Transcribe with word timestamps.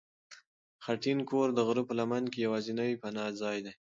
خټین 0.85 1.19
کور 1.29 1.47
د 1.53 1.59
غره 1.67 1.83
په 1.89 1.93
لمن 1.99 2.23
کې 2.31 2.39
یوازینی 2.45 2.91
پناه 3.01 3.29
ځای 3.41 3.57
دی. 3.65 3.73